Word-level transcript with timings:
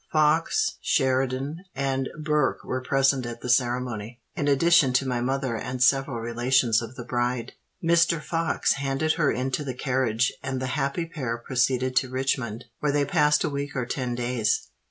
Fox, 0.11 0.77
Sheridan, 0.81 1.63
and 1.75 2.09
Burke 2.19 2.63
were 2.63 2.81
present 2.81 3.23
at 3.27 3.41
the 3.41 3.49
ceremony, 3.49 4.19
in 4.35 4.47
addition 4.47 4.93
to 4.93 5.07
my 5.07 5.21
mother 5.21 5.55
and 5.55 5.79
several 5.83 6.19
relations 6.19 6.81
of 6.81 6.95
the 6.95 7.03
bride. 7.05 7.53
Mr. 7.83 8.19
Fox 8.19 8.73
handed 8.73 9.13
her 9.13 9.31
into 9.31 9.63
the 9.63 9.75
carriage; 9.75 10.33
and 10.41 10.59
the 10.59 10.65
happy 10.73 11.05
pair 11.05 11.37
proceeded 11.37 11.95
to 11.97 12.09
Richmond, 12.09 12.65
where 12.79 12.91
they 12.91 13.05
passed 13.05 13.43
a 13.43 13.49
week 13.51 13.75
or 13.75 13.85
ten 13.85 14.15
days. 14.15 14.69